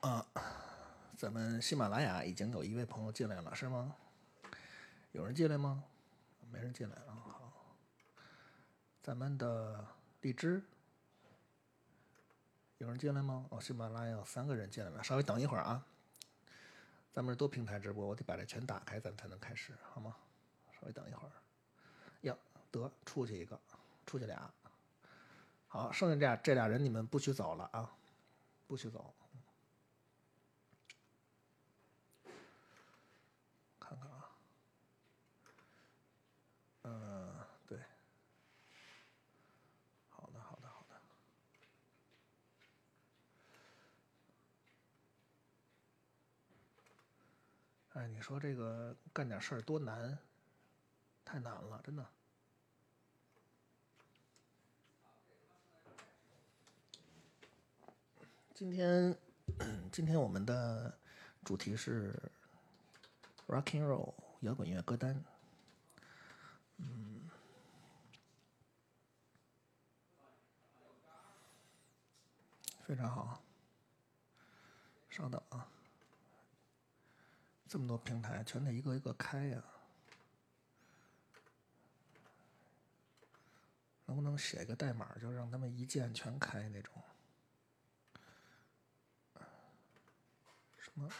[0.00, 0.24] 啊，
[1.16, 3.96] 咱们喜马拉雅已经有一位朋友进来了，是吗？
[5.10, 5.82] 有人进来吗？
[6.52, 7.14] 没人进来啊。
[7.14, 7.52] 好，
[9.02, 9.84] 咱们的
[10.20, 10.62] 荔枝
[12.78, 13.46] 有人进来吗？
[13.50, 15.84] 哦，喜马拉雅有三个人进来了，稍微等一会儿啊。
[17.12, 20.14] 咱们是多平台直播，我得把这全打开，咱们才能开始，好吗？
[20.70, 21.32] 稍微等一会儿。
[22.20, 22.36] 呀，
[22.70, 23.60] 得出去一个，
[24.06, 24.48] 出去俩。
[25.66, 27.90] 好，剩下这俩这俩人你们不许走了啊，
[28.68, 29.12] 不许走。
[33.80, 34.30] 看看啊，
[36.82, 37.34] 嗯，
[37.66, 37.78] 对，
[40.10, 41.00] 好的，好的，好的。
[47.98, 50.16] 哎，你说这个干点事儿多难，
[51.24, 52.06] 太难了，真的。
[58.54, 59.18] 今天，
[59.90, 60.96] 今天我们的
[61.44, 62.14] 主题是
[63.48, 65.20] rock and roll 摇滚乐歌单。
[66.76, 67.28] 嗯，
[72.84, 73.42] 非常好。
[75.10, 75.68] 稍等啊，
[77.68, 79.62] 这么多平台，全得一个一个开呀。
[84.06, 86.94] 能不能写个代码，就让他们一键全开那种？
[90.78, 91.10] 什么？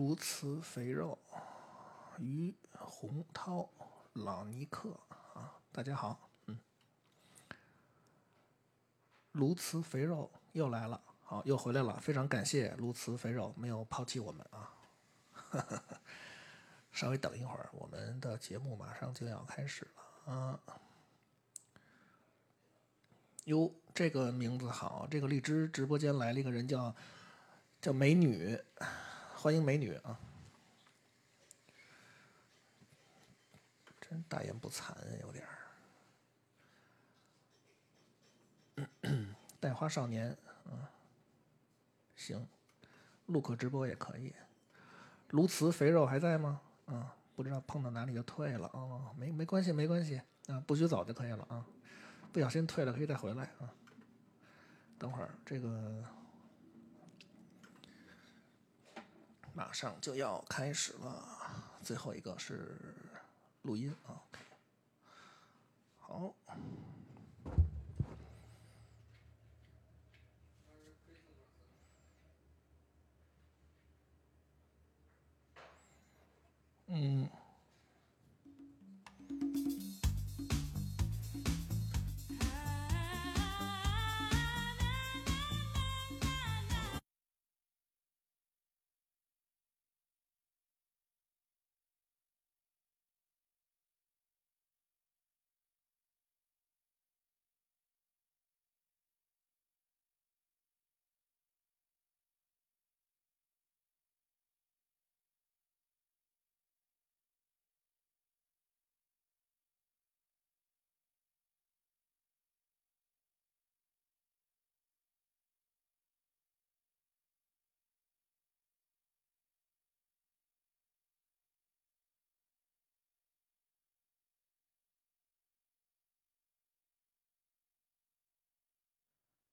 [0.00, 1.18] 卢茨肥肉，
[2.16, 3.68] 于洪涛，
[4.14, 4.98] 老尼克
[5.34, 6.58] 啊，大家好，嗯，
[9.32, 10.98] 卢茨肥肉又来了。
[11.20, 14.72] 好，又回来了，非常感谢卢茨肥肉没有抛弃我们啊！
[16.92, 20.58] 稍微等一会儿，我们的节目马上就要开始了啊！
[23.44, 26.96] 哟，这个名字好，这个荔枝直播间来了一个人，叫
[27.82, 28.58] 叫美女，
[29.42, 30.20] 欢迎美女啊！
[33.98, 35.46] 真大言不惭，有点
[38.76, 38.86] 儿。
[39.58, 40.36] 带花少年，
[40.66, 40.86] 嗯。
[42.16, 42.46] 行，
[43.28, 44.34] 录课直播也可以。
[45.30, 46.60] 卢茨肥肉还在吗？
[46.84, 51.64] 啊，不知道碰到哪里就退了啊，没没关系，没关系啊，不许走就可以了啊。
[52.30, 53.72] 不小心退了可以再回来啊。
[54.98, 56.04] 等会儿这个
[59.52, 61.24] 马上就要开始了，
[61.82, 62.76] 最后一个是
[63.62, 64.22] 录音啊。
[65.98, 66.34] 好。
[76.86, 77.28] 嗯。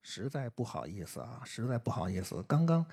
[0.09, 2.41] 实在不好意思啊，实在不好意思。
[2.43, 2.83] 刚刚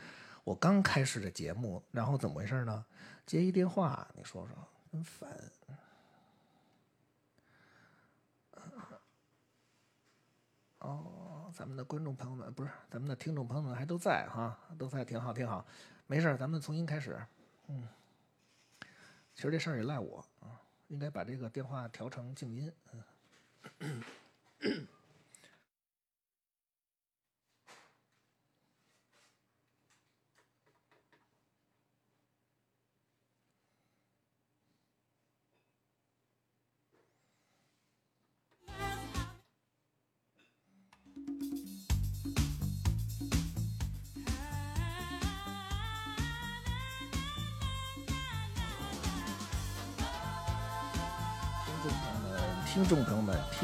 [0.43, 2.84] 我刚开始这节目，然后怎么回事呢？
[3.25, 4.56] 接一电话，你说说，
[4.90, 5.31] 真烦。
[10.81, 15.64] 哦，咱们的观众朋友们，不是咱们的听众朋友们，还都在哈，都在，挺好，挺好。
[16.08, 17.17] 没事，咱们重新开始。
[17.69, 17.88] 嗯，
[19.37, 22.72] 其实这事儿也赖我啊，应该把这个电话调成静音。
[23.78, 24.02] 嗯。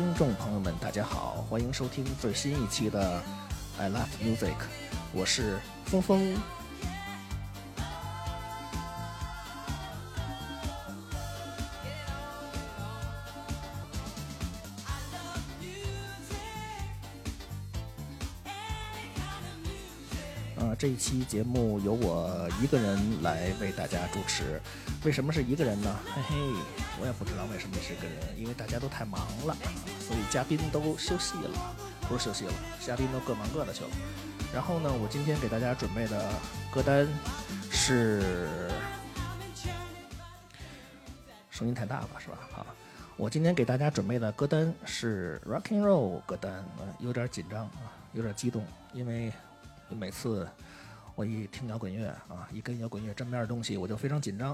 [0.00, 3.22] 听众朋友们，大家好，欢迎收听最新一期的
[3.78, 4.54] I love music，
[5.12, 6.34] 我是峰峰。
[20.80, 24.58] 这一期节目由我一个人来为大家主持。
[25.04, 25.94] 为什么是一个人呢？
[26.06, 26.36] 嘿嘿，
[26.98, 29.54] 我也不知道为什么是个人，因为大家都太忙了，
[30.00, 31.76] 所以嘉宾都休息了，
[32.08, 33.90] 不是休息了，嘉宾都各忙各的去了。
[34.54, 36.32] 然后呢，我今天给大家准备的
[36.72, 37.06] 歌单
[37.70, 38.70] 是，
[41.50, 42.38] 声音太大了是吧？
[42.50, 42.64] 好，
[43.18, 46.64] 我今天给大家准备的歌单是 Rock and Roll 歌单，
[47.00, 49.30] 有点紧张啊，有点激动，因为
[49.94, 50.48] 每次
[51.14, 54.52] 我一听摇滚乐啊，一跟摇滚乐沾边的东西，我就非常紧张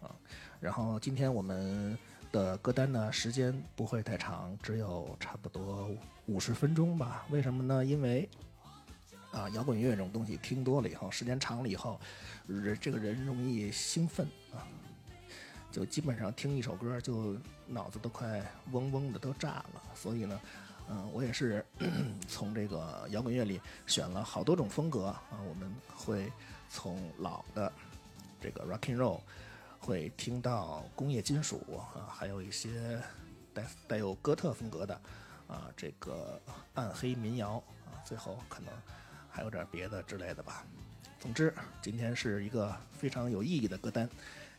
[0.00, 0.14] 啊。
[0.60, 1.96] 然后今天我们
[2.32, 5.90] 的歌单呢，时间不会太长，只有差不多
[6.26, 7.26] 五十分钟吧。
[7.30, 7.84] 为什么呢？
[7.84, 8.28] 因为
[9.32, 12.00] 啊，摇滚乐这种东西听多了以后，时间长了以后，
[12.46, 14.64] 人这个人容易兴奋啊，
[15.70, 17.36] 就基本上听一首歌就
[17.66, 18.40] 脑子都快
[18.72, 19.82] 嗡嗡的都炸了。
[19.94, 20.40] 所以呢，
[20.88, 21.64] 嗯，我也是
[22.28, 26.32] 从这个摇滚乐里选了好多种风格啊，我们会
[26.68, 27.72] 从老的
[28.40, 29.20] 这个 rock and roll
[29.78, 31.60] 会听到工业金属
[31.94, 33.02] 啊，还有一些
[33.52, 34.94] 带带有哥特风格的
[35.48, 36.40] 啊，这个
[36.74, 38.72] 暗黑民谣啊，最后可能。
[39.28, 40.64] 还有点别的之类的吧。
[41.20, 44.08] 总之，今天是一个非常有意义的歌单。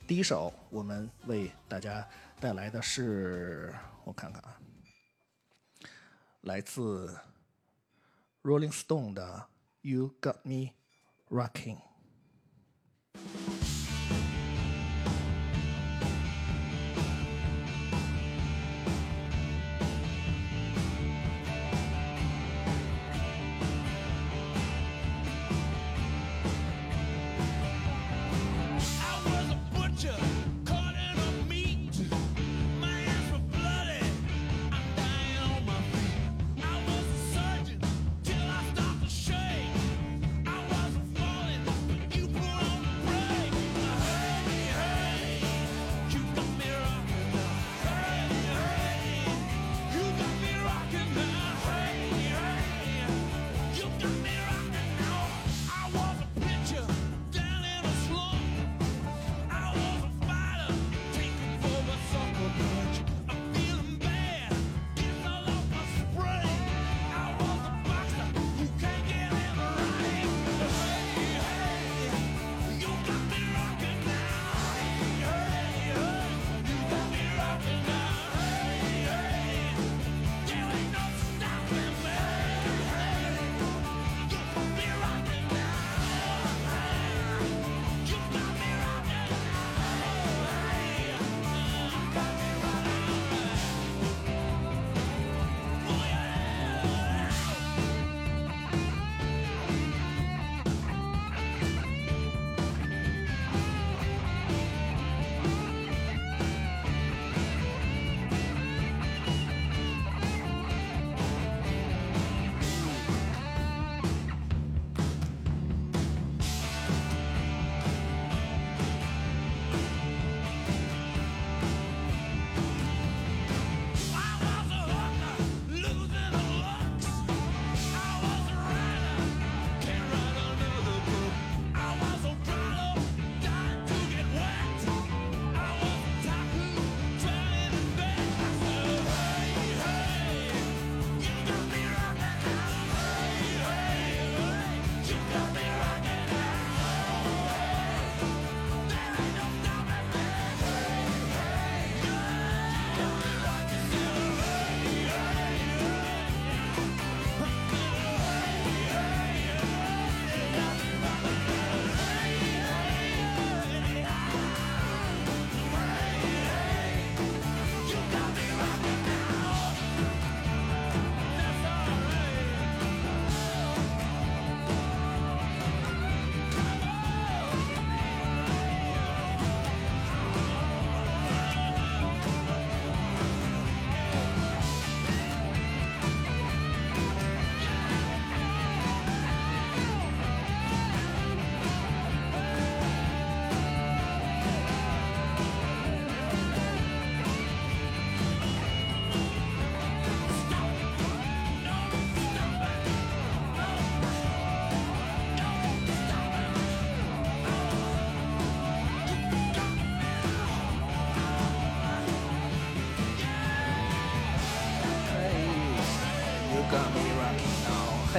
[0.05, 2.07] 第一首，我们为大家
[2.39, 3.73] 带来的是，
[4.03, 4.55] 我看看啊，
[6.40, 7.20] 来自
[8.42, 9.48] Rolling Stone 的《
[9.88, 10.72] You Got Me
[11.30, 11.76] Rocking》。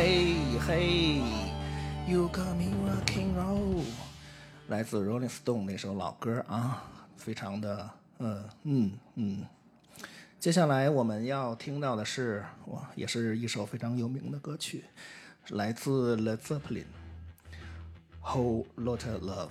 [0.01, 1.21] 嘿嘿
[2.07, 3.83] ，You got me rocking roll，
[4.69, 6.85] 来自 Rolling Stone 那首老歌啊，
[7.17, 9.45] 非常的嗯嗯嗯。
[10.39, 14.85] 接下来我们要听到的是哇，也是一首非常有名的歌曲，
[15.49, 16.85] 来自 Led Zeppelin，
[18.25, 19.49] 《Whole Lotta Love》。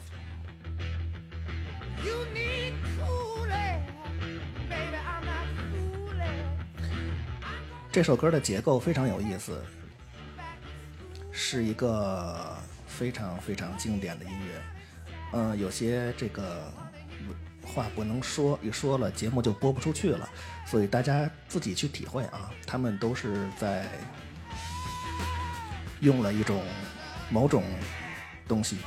[7.91, 9.61] 这首歌的结构非常有意思，
[11.39, 14.61] 是一个非常非常经典的音乐。
[15.33, 16.73] 嗯，有些这个
[17.63, 20.27] 话不能说，一说了节目就播不出去了，
[20.65, 22.49] 所以大家自己去体会啊。
[22.65, 23.85] 他们都是在
[25.99, 26.63] 用了一种
[27.29, 27.63] 某种
[28.47, 28.77] 东西。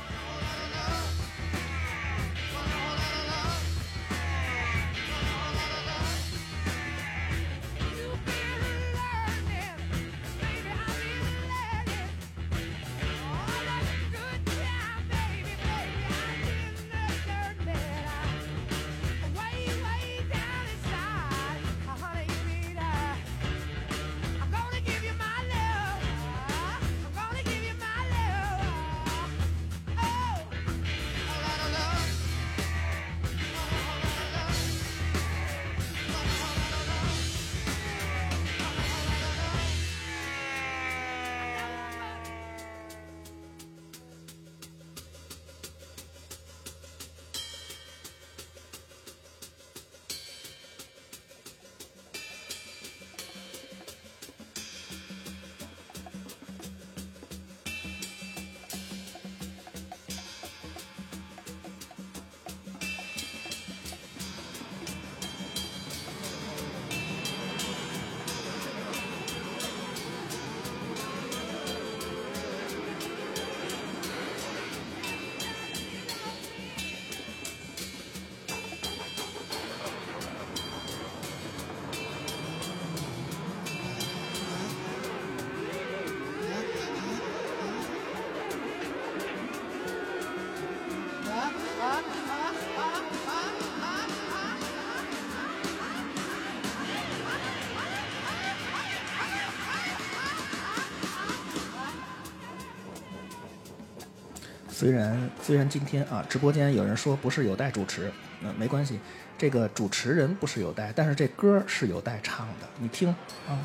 [104.81, 108.11] 虽然虽然今天啊，直播间有人说不是有待主持，
[108.41, 108.99] 嗯没关系，
[109.37, 113.07] 这个主持人不是有待，但是这歌是有待唱的，你听
[113.47, 113.59] 啊。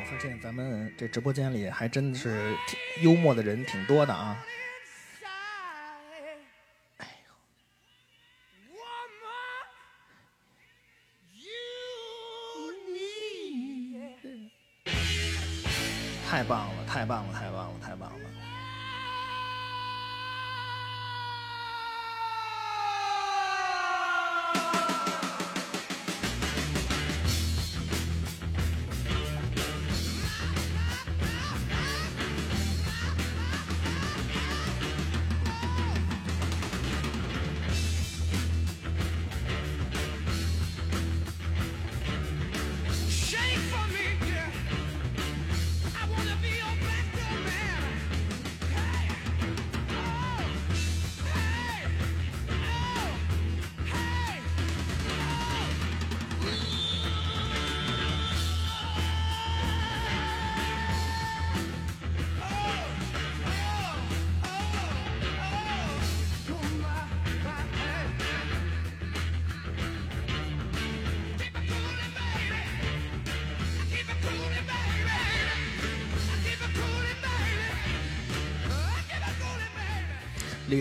[0.00, 2.56] 我发现咱们这直播间里还真是
[3.02, 4.42] 幽默的人挺多的啊！
[6.96, 7.32] 哎呦，
[16.26, 17.49] 太棒了，太棒了，太棒了，太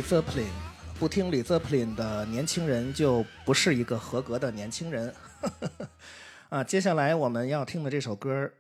[0.10, 0.50] Zeppelin，，
[0.98, 5.14] 不听李泽普林的年轻人就不是一个合格的年轻人。
[6.50, 8.52] 啊，接下来我们要听的这首歌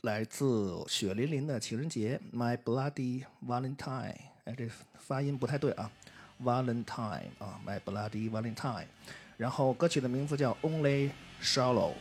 [0.00, 0.44] 来自
[0.88, 4.16] 《血淋淋的情人节》，My Bloody Valentine。
[4.46, 5.88] 哎，这发音不太对啊
[6.42, 8.86] ，Valentine 啊，My Bloody Valentine。
[9.36, 11.92] 然后歌曲的名字叫 Only Shallow。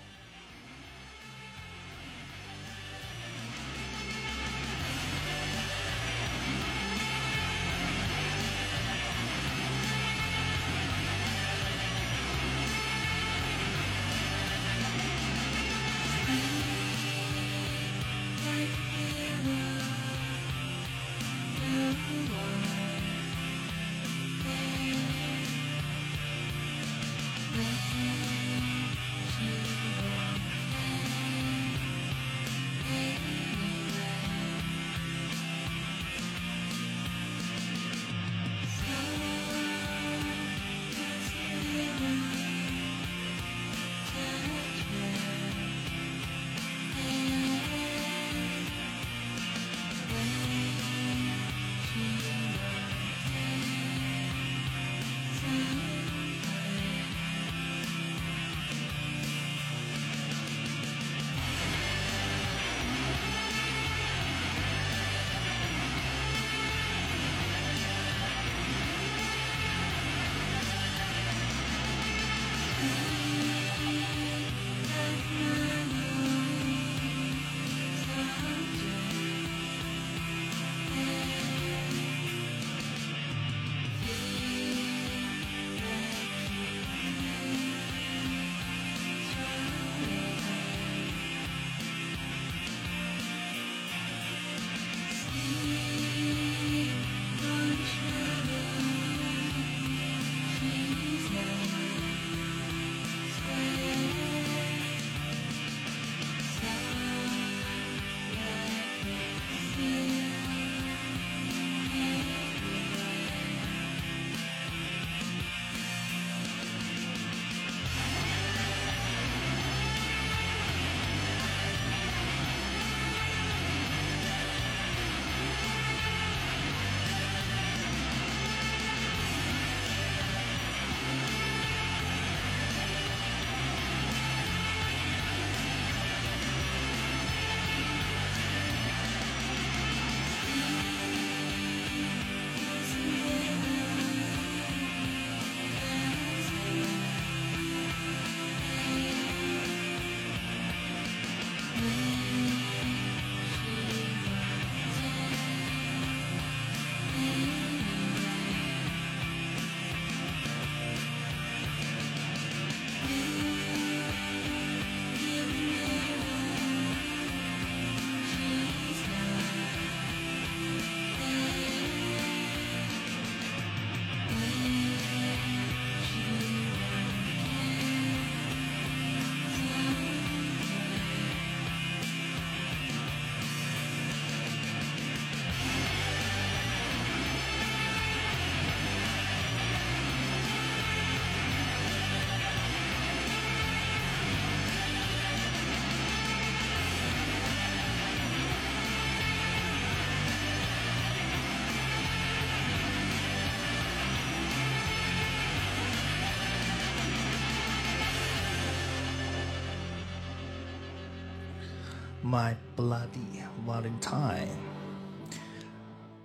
[212.35, 214.49] My bloody Valentine，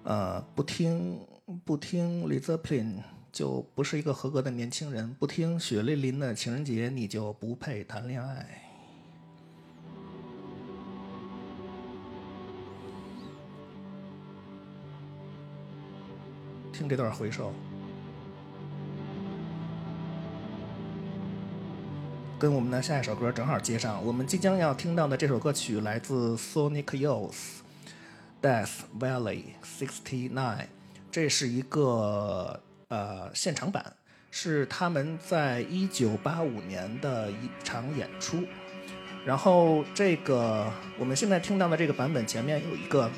[0.03, 1.20] 呃，不听
[1.64, 2.96] 不听 Led Zeppelin
[3.31, 8.44] 就不是一个合格的年轻人，不听血淋淋的情人节你就不配谈恋爱。
[16.73, 17.53] 听这段回首。
[22.40, 24.03] 跟我们的下一首歌正好接上。
[24.03, 27.35] 我们即将要听到的这首歌曲来自 Sonic Youth，
[28.42, 29.42] 《Death Valley
[29.79, 30.31] 69》，
[31.12, 33.92] 这是一个呃现场版，
[34.31, 38.42] 是他们在一九八五年的一场演出。
[39.26, 43.11] 然后这个我们现在听到的这个版本前面有一个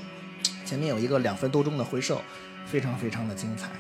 [0.67, 2.21] 前面有一个两分多钟的回首，
[2.67, 3.71] 非常非常的精彩。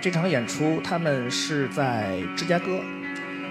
[0.00, 2.80] 这场演出他们是在芝加哥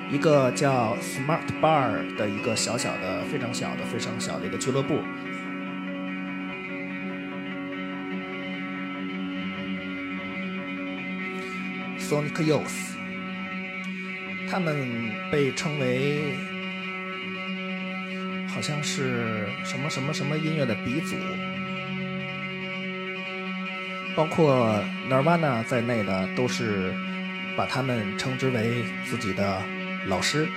[0.10, 5.00] 一个叫 Smart Bar 的一个小小的、非常小的、非常小的一个俱乐部。
[11.98, 12.92] Sonic Youth，
[14.50, 16.36] 他们被称为
[18.50, 21.16] 好像是什么什么什么音乐的鼻祖，
[24.16, 26.94] 包括 Nirvana 在内的都是
[27.56, 29.62] 把他们称之为自己的
[30.08, 30.48] 老师。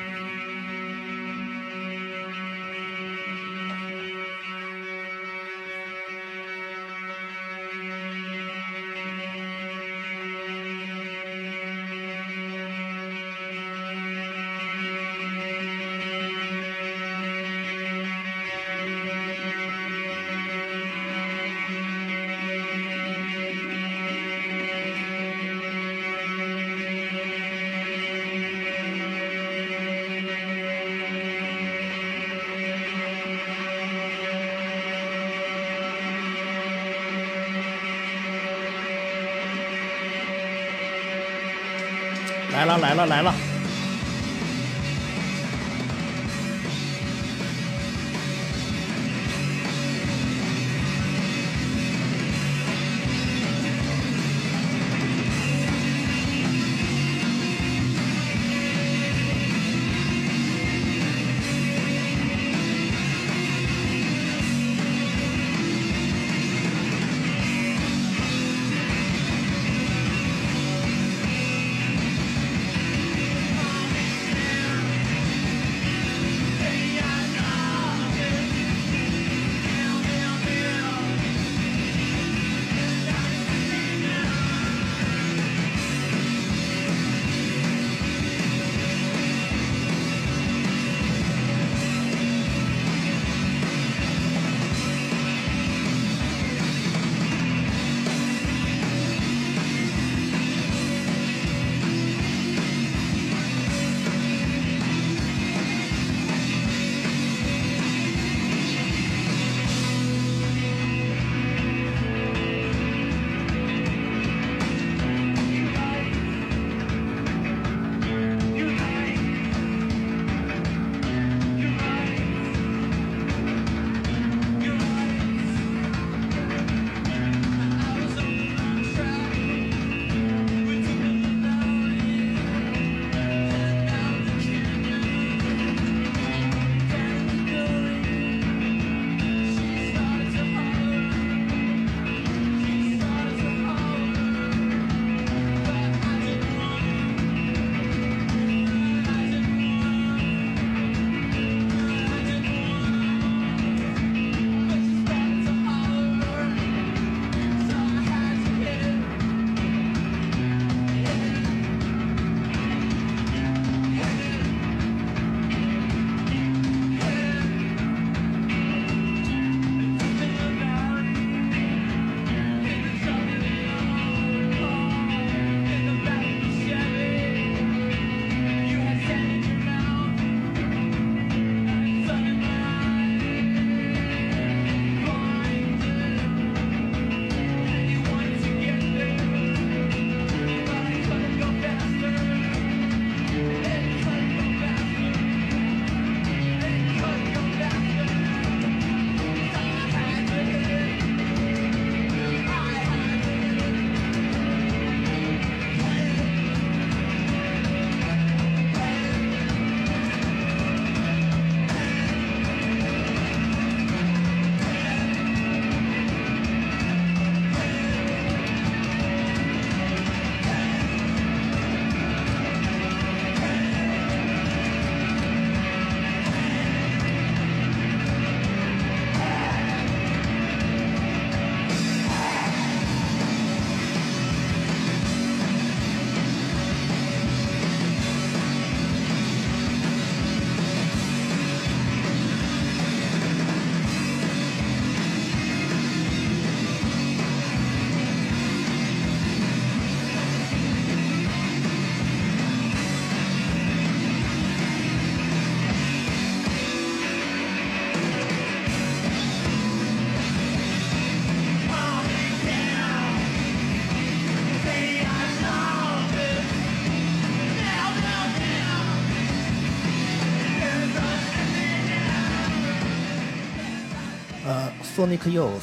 [275.05, 275.61] Sonic Youth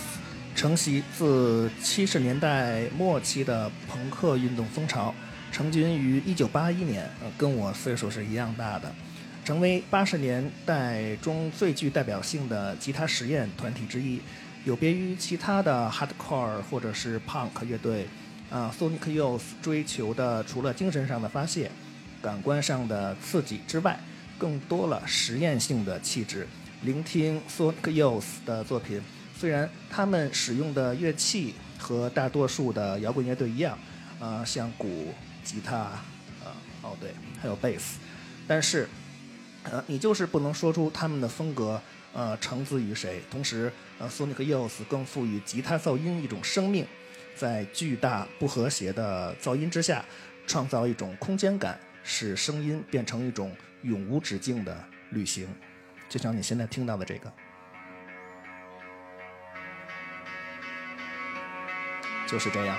[0.53, 5.15] 承袭自七十年代末期的朋克运动风潮，
[5.51, 8.93] 成军于一九八一年，呃，跟我岁数是一样大的，
[9.43, 14.21] 成为八十年代中最具代表性的吉他实验团体之一。
[14.63, 18.07] 有别于其他的 Hardcore 或者是 Punk 乐队，
[18.51, 21.71] 啊，Sonic Youth 追求的除了精神上的发泄、
[22.21, 23.99] 感官上的刺激之外，
[24.37, 26.47] 更多了实验性的气质。
[26.83, 29.01] 聆听 Sonic Youth 的作品，
[29.41, 33.75] 虽然他们使用的乐器和大多数的摇滚乐队一样，
[34.19, 35.11] 啊，像鼓、
[35.43, 37.09] 吉他，啊，哦对，
[37.41, 37.97] 还有贝斯，
[38.47, 38.87] 但是，
[39.63, 41.81] 呃，你就是不能说出他们的风格，
[42.13, 43.19] 呃，承自于谁。
[43.31, 46.85] 同时，呃，Sonic Youth 更赋予吉他噪音一种生命，
[47.35, 50.05] 在巨大不和谐的噪音之下，
[50.45, 53.51] 创造一种空间感，使声音变成一种
[53.81, 55.47] 永无止境的旅行。
[56.07, 57.33] 就像你现在听到的这个，
[62.31, 62.77] 就是这样。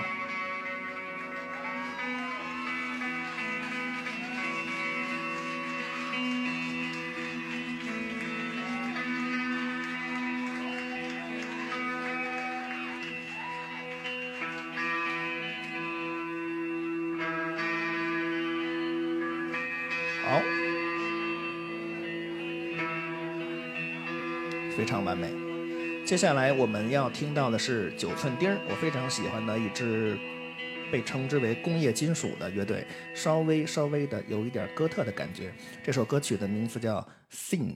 [20.23, 20.41] 好。
[24.75, 25.52] 非常完美。
[26.05, 30.17] 接下来我们要听到的是九寸钉儿，我非常喜欢的一支
[30.91, 32.85] 被称之为工业金属的乐队，
[33.15, 35.51] 稍微稍微的有一点哥特的感觉。
[35.81, 36.99] 这首歌曲的名字叫
[37.31, 37.71] 《Sing》。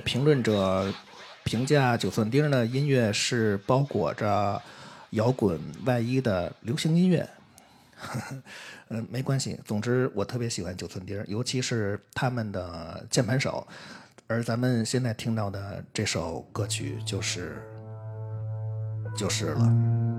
[0.00, 0.92] 评论者
[1.44, 4.60] 评价九寸钉的音乐是包裹着
[5.10, 7.28] 摇滚外衣的流行音乐。
[8.88, 9.58] 嗯， 没关系。
[9.64, 13.66] 总之，我特别喜欢九寸钉，尤其是他们的键盘手。
[14.26, 17.62] 而咱们现在听到的这首歌曲就是
[19.16, 20.11] 就是了。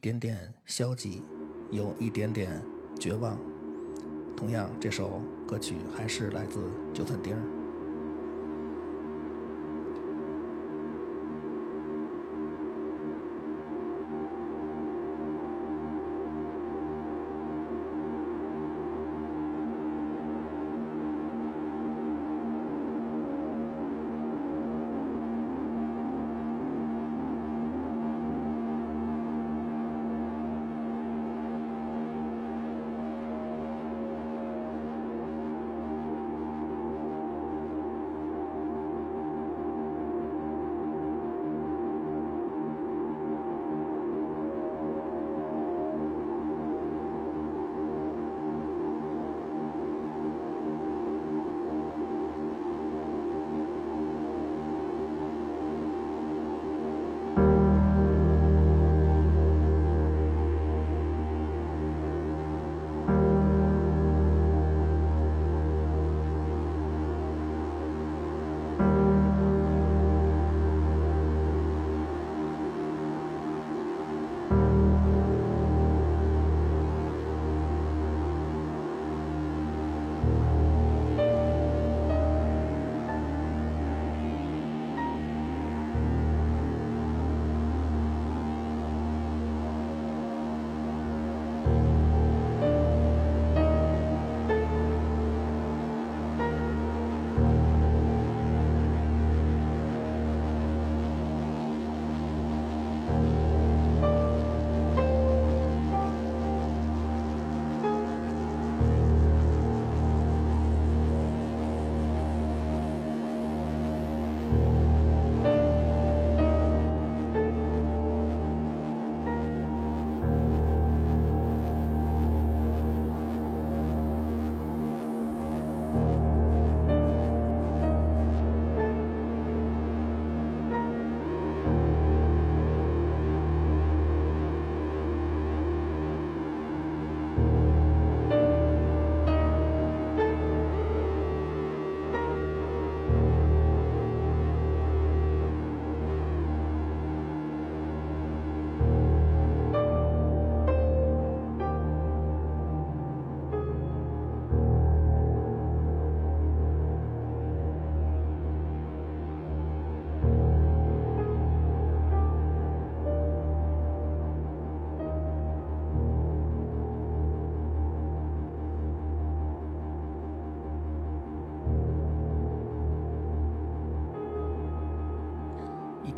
[0.00, 1.22] 点点消极，
[1.70, 2.62] 有一点点
[2.98, 3.38] 绝望。
[4.34, 6.58] 同样，这首歌曲还是来自
[6.94, 7.36] 九寸钉。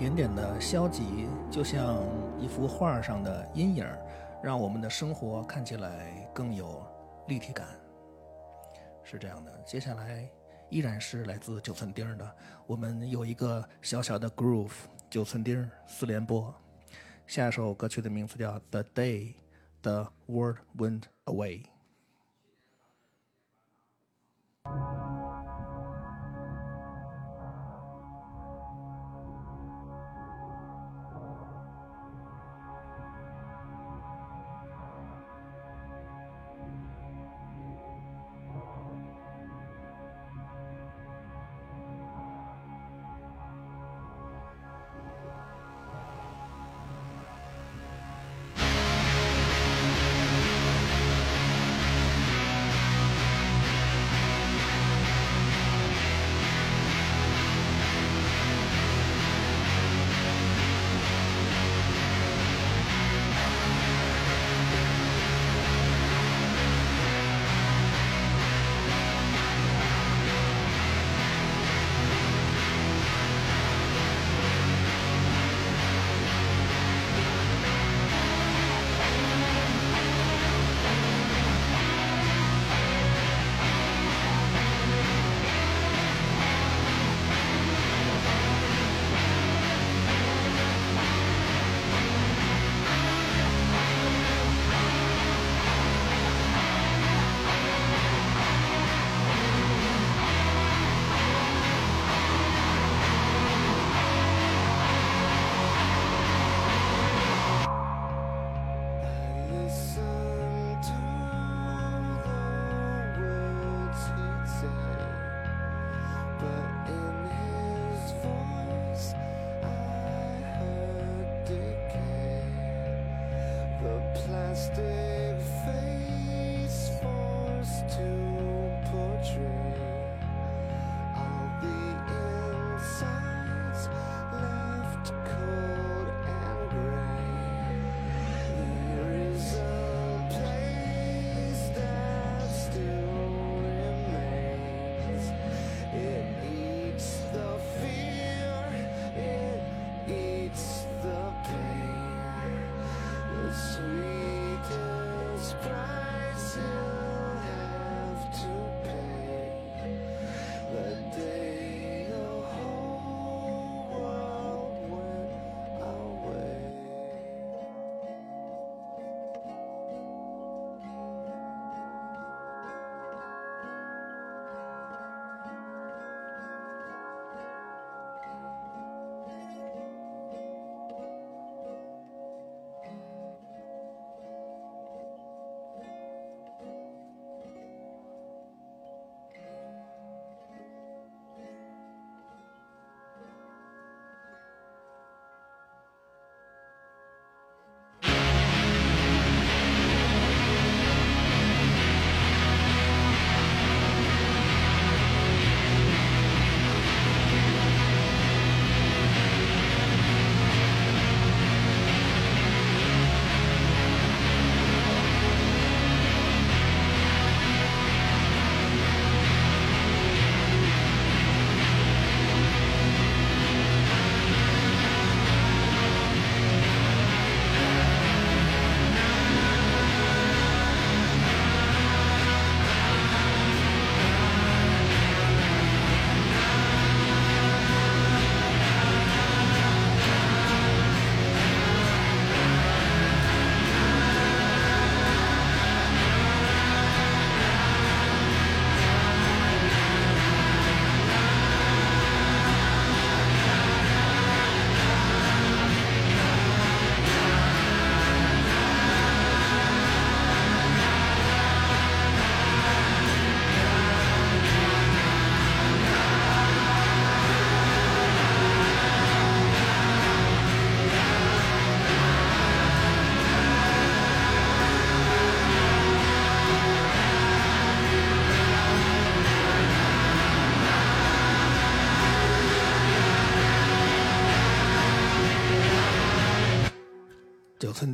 [0.03, 2.05] 点点的消极，就像
[2.37, 3.87] 一幅画上的阴影，
[4.43, 6.85] 让我们的生活看起来更有
[7.29, 7.69] 立体感。
[9.05, 10.29] 是这样的，接下来
[10.71, 12.37] 依然是来自九寸钉的，
[12.67, 14.73] 我们有一个小小的 groove，
[15.09, 16.53] 九寸钉四连播。
[17.29, 19.35] 下一首歌曲的名字叫《The Day
[19.83, 21.63] the World Went Away》。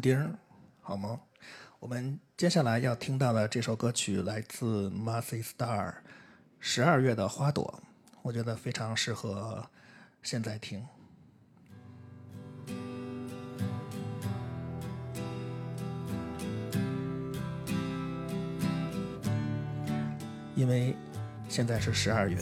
[0.00, 0.36] 丁，
[0.80, 1.20] 好吗？
[1.80, 5.90] 我们接下来要听到的这首歌曲来自 m a s i Star，
[6.58, 7.82] 《十二月的花朵》，
[8.22, 9.64] 我觉得非常适合
[10.22, 10.84] 现在听。
[20.56, 20.96] 因为
[21.48, 22.36] 现在是十二月。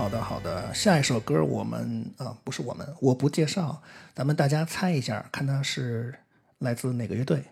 [0.00, 3.82] 好的，好的，下一首歌我们啊，不是我们，我不介绍，
[4.14, 6.14] 咱们大家猜一下，看它是
[6.60, 7.44] 来自哪个乐队。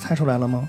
[0.00, 0.68] 猜出来了吗？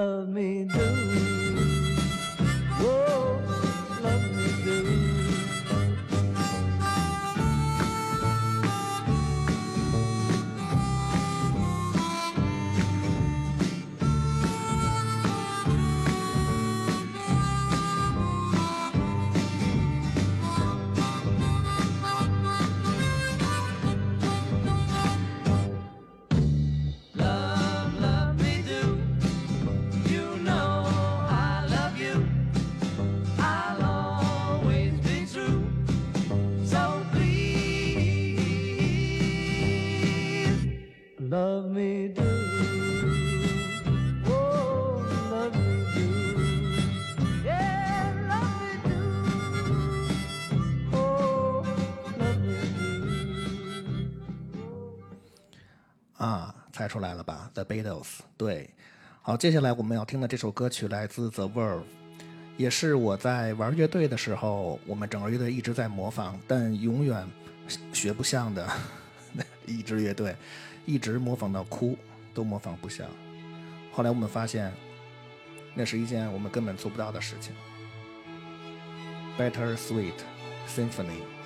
[0.00, 0.49] love me.
[56.80, 58.06] 猜出来了吧？The Beatles，
[58.38, 58.70] 对。
[59.20, 61.82] 好，接下来我们要听的这首歌曲来自 The Verve，
[62.56, 67.28] 也是我在玩乐队的时候，我们整个乐队一直在模仿，但永远
[67.92, 68.66] 学不像的
[69.66, 70.34] 一支乐队，
[70.86, 71.98] 一直模仿到哭，
[72.32, 73.06] 都模仿不像。
[73.92, 74.72] 后来我们发现，
[75.74, 77.52] 那是一件我们根本做不到的事情。
[79.38, 80.14] Better Sweet
[80.66, 81.39] Symphony。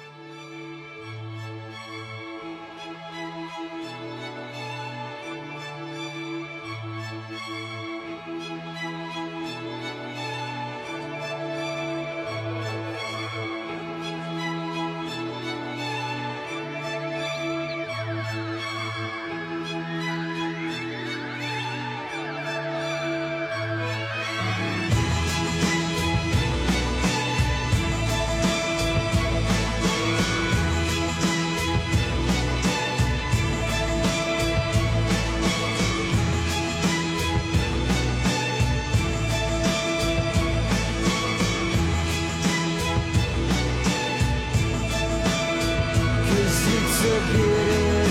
[47.04, 48.03] disappeared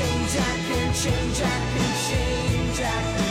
[0.00, 3.29] Change, I can change, I can change, I can.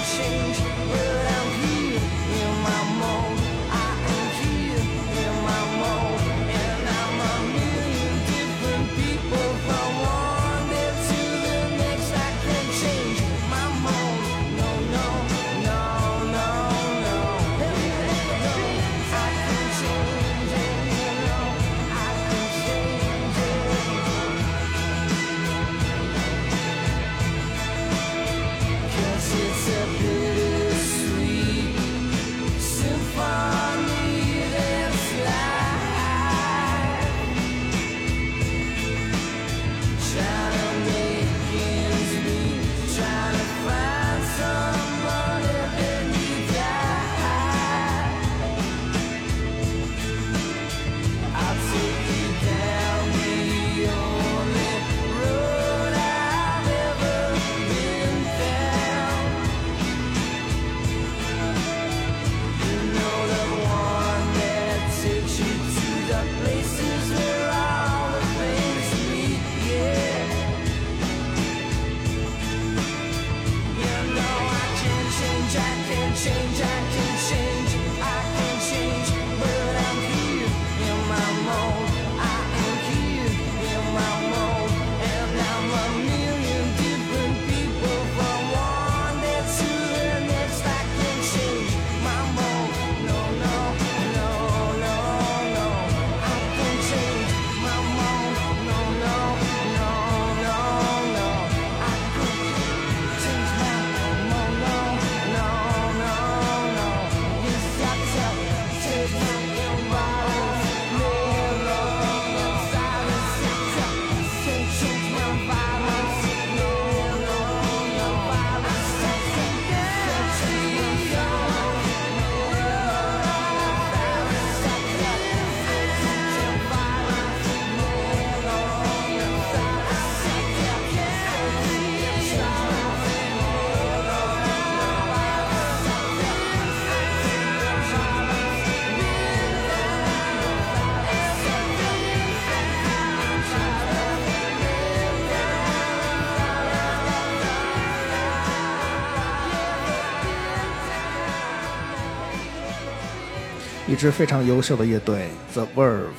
[153.90, 156.10] 一支非常优秀的乐队 The Verve，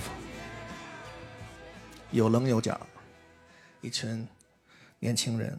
[2.11, 2.81] 有棱有角，
[3.81, 4.27] 一群
[4.99, 5.57] 年轻人，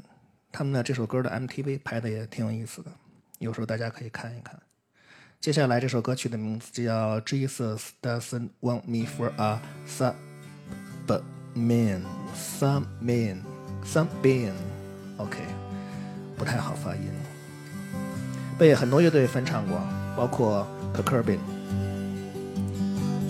[0.51, 2.91] 他们的这首歌的 MTV 拍的也挺有意思的，
[3.39, 4.61] 有时候大家可以看一看。
[5.39, 10.15] 接下来这首歌曲的名字叫《Jesus Doesn't Want Me for a Sub
[11.53, 12.03] Man
[12.35, 13.41] Some Man
[13.85, 14.53] Some Man》
[15.15, 15.39] ，OK，
[16.37, 17.09] 不太好发音，
[18.59, 19.79] 被很多乐队翻唱过，
[20.17, 21.39] 包括可克宾。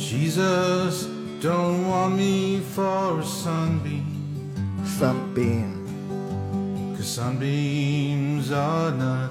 [0.01, 1.09] Jesus
[1.41, 4.05] don't want me for a sunbeam,
[4.85, 5.85] Sunbeam，
[6.97, 9.31] cause sunbeams are not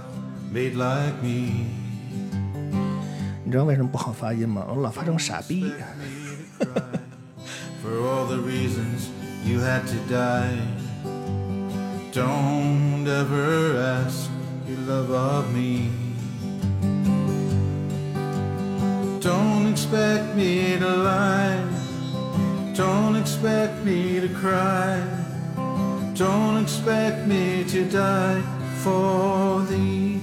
[0.51, 1.67] made like me.
[3.43, 4.65] 你知道为什么不好发音吗？
[4.67, 5.71] 我老发成傻逼。
[7.81, 9.09] For all the reasons
[9.45, 10.57] you had to die.
[12.11, 14.29] Don't ever ask
[14.67, 15.89] your love of me.
[19.30, 21.62] Don't expect me to lie.
[22.74, 25.00] Don't expect me to cry.
[26.14, 28.42] Don't expect me to die
[28.82, 30.18] for thee.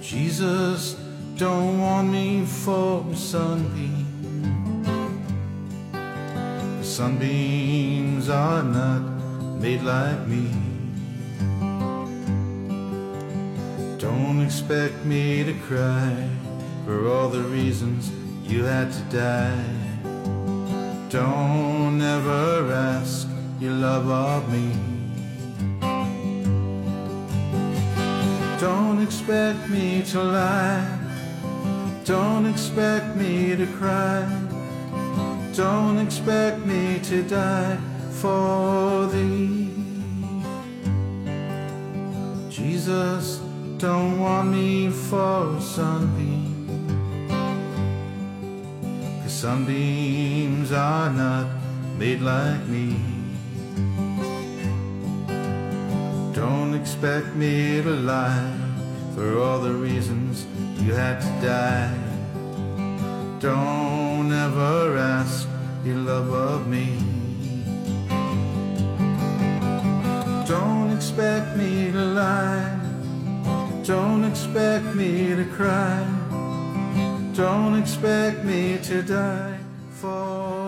[0.00, 0.94] Jesus
[1.36, 4.06] don't want me for a sunbeam.
[6.78, 9.02] The sunbeams are not
[9.60, 10.71] made like me.
[14.02, 16.28] Don't expect me to cry
[16.84, 18.10] for all the reasons
[18.42, 19.64] you had to die.
[21.08, 23.28] Don't ever ask
[23.60, 24.72] your love of me.
[28.58, 30.98] Don't expect me to lie.
[32.04, 34.26] Don't expect me to cry.
[35.54, 37.78] Don't expect me to die
[38.10, 39.70] for thee.
[42.50, 43.41] Jesus
[43.82, 46.68] don't want me for a sunbeam.
[49.20, 51.48] Cause sunbeams are not
[51.98, 52.94] made like me.
[56.32, 58.54] Don't expect me to lie
[59.16, 60.46] for all the reasons
[60.80, 61.98] you had to die.
[63.40, 65.48] Don't ever ask
[65.84, 66.86] your love of me.
[70.46, 72.81] Don't expect me to lie.
[73.84, 76.06] Don't expect me to cry.
[77.34, 79.58] Don't expect me to die
[79.90, 80.61] for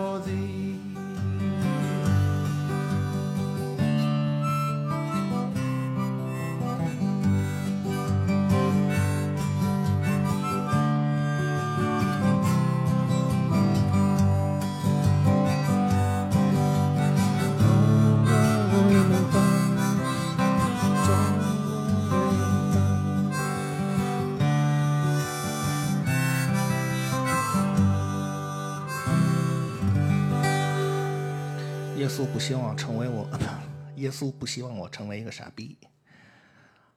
[32.15, 33.29] 稣不希望成为我，
[33.97, 35.77] 耶稣不希望我成为一个傻逼。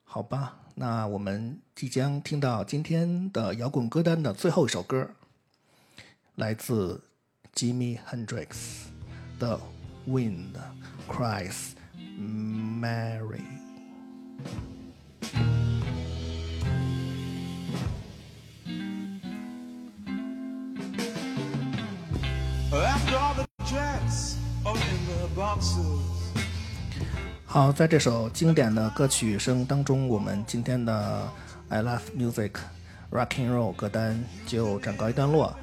[0.05, 5.11] 好吧，那我们即将听到今天的摇滚歌单的最后一首歌，
[6.37, 7.03] 来自
[7.53, 8.85] Jimi Hendrix
[9.41, 9.59] 的
[10.09, 10.55] 《Wind
[11.09, 11.73] Cries
[12.17, 13.41] Mary》。
[27.45, 31.27] 好，在这首经典的歌曲声当中，我们今天的
[31.69, 32.53] I Love Music
[33.11, 35.57] Rock and Roll 歌单就暂告一段落。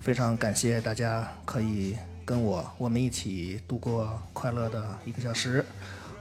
[0.00, 5.64] 非常感谢大家可以跟我我们一起度过快乐的一个小时。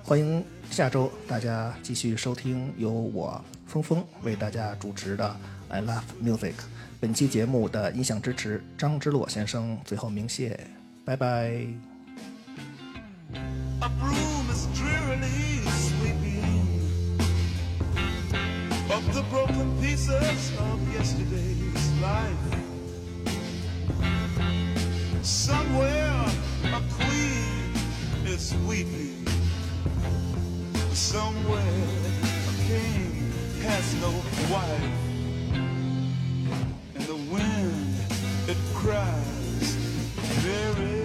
[0.03, 5.35] 欢迎下周大家继续收听由我峰峰为大家主持的
[5.67, 6.53] I Love Music。
[6.99, 10.57] 本期节目的音响支持张之洛先生最后鸣谢，
[11.03, 11.96] 拜拜。
[19.13, 22.35] The broken pieces of yesterday's life.
[25.21, 26.25] Somewhere
[26.65, 27.73] a queen
[28.25, 29.25] is weeping.
[30.93, 33.31] Somewhere a king
[33.61, 34.11] has no
[34.51, 34.93] wife.
[36.95, 37.95] And the wind,
[38.47, 39.77] it cries,
[40.43, 40.96] Mary.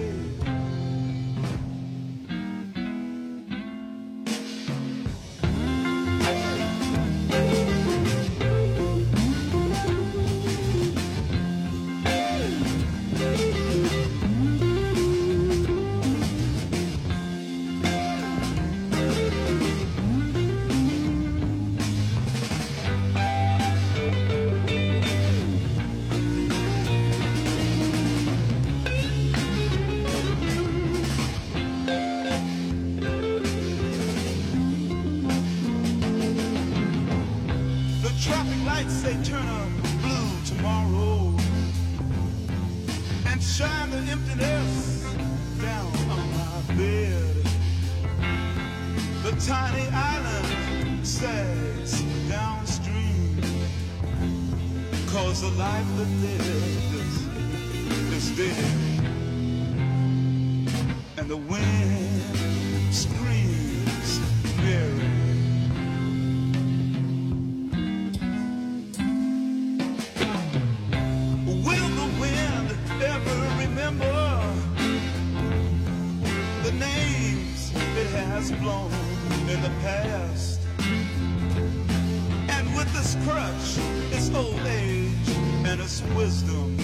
[86.23, 86.77] Wisdom,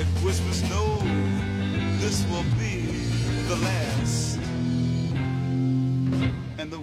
[0.00, 0.98] it whispers, no,
[2.00, 2.80] this will be
[3.46, 4.38] the last.
[6.58, 6.80] And the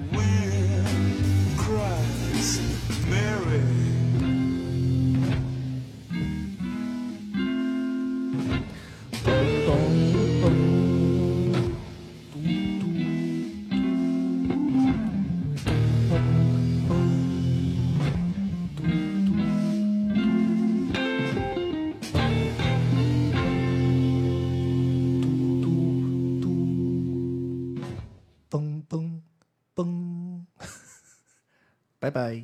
[32.14, 32.44] 拜。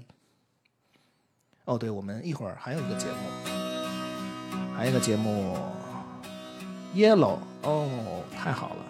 [1.65, 5.55] 哦，对，我们一会儿还有一个节目，还有一个节目
[6.95, 7.38] ，Yellow。
[7.61, 8.84] 哦，太好了，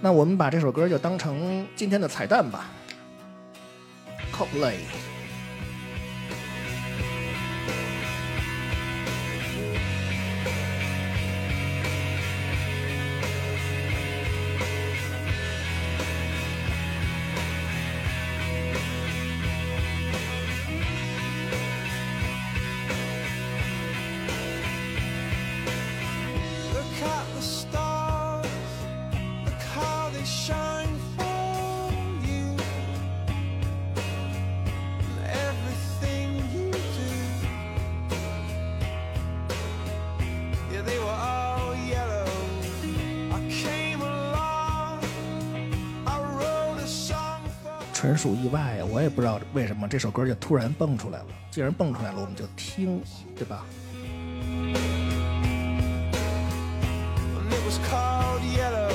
[0.00, 2.70] 那我们把这首歌就当成今天的彩蛋吧。
[4.32, 4.78] Coldplay。
[48.98, 51.26] 我也不知道为什么这首歌就突然蹦出来了。
[51.52, 53.00] 既然蹦出来了，我们就听，
[53.36, 53.64] 对吧
[57.48, 58.87] ？it was called yellow.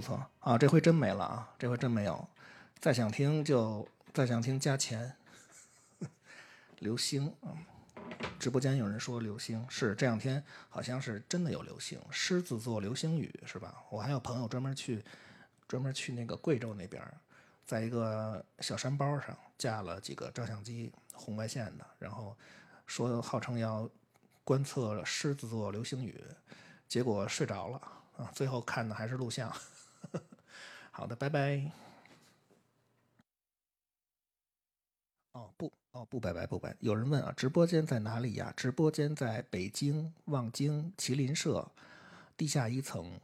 [0.00, 0.56] 不错啊！
[0.56, 1.54] 这回真没了啊！
[1.58, 2.26] 这回真没有。
[2.78, 5.14] 再想听就再想听加钱。
[6.80, 7.54] 流星，嗯，
[8.38, 13.74] 直播间有人说流星是这两天好像是真的有流星，狮子座流星雨是吧？
[13.90, 15.04] 我还有朋友专门去
[15.68, 17.02] 专门去那个贵州那边，
[17.66, 22.34] 在一个小山包上架了几个照相机，红外线的，然后
[22.86, 23.86] 说号称要
[24.44, 26.18] 观测狮子座流星雨，
[26.88, 27.76] 结果睡着了
[28.16, 29.54] 啊，最后看的还是录像。
[31.00, 31.72] 好的，拜拜。
[35.32, 36.76] 哦不，哦不，拜拜不拜。
[36.80, 38.52] 有人问啊，直播间在哪里呀？
[38.54, 41.66] 直播间在北京望京麒麟社
[42.36, 43.18] 地下一层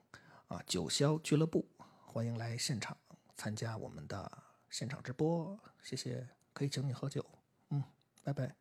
[0.49, 1.69] 啊九霄俱乐部，
[2.07, 2.97] 欢迎来现场
[3.35, 7.23] 参加我们的现场直播，谢谢，可以请你喝酒。
[7.69, 7.85] 嗯，
[8.25, 8.55] 拜拜。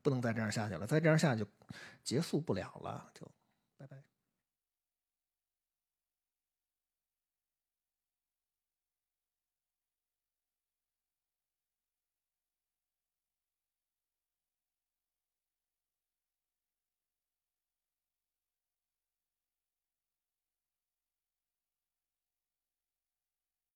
[0.00, 1.44] 不能再这样下去了，再这样下去
[2.02, 3.30] 结束不了了，就。